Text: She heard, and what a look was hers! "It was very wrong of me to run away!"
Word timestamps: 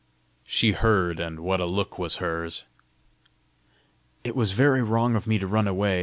She 0.47 0.71
heard, 0.71 1.19
and 1.19 1.41
what 1.41 1.59
a 1.59 1.67
look 1.67 1.99
was 1.99 2.15
hers! 2.15 2.65
"It 4.23 4.35
was 4.35 4.51
very 4.53 4.81
wrong 4.81 5.13
of 5.15 5.27
me 5.27 5.37
to 5.37 5.45
run 5.45 5.67
away!" 5.67 5.99